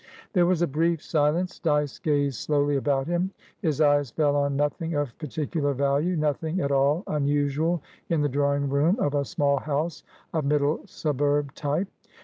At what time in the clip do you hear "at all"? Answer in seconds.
6.59-7.03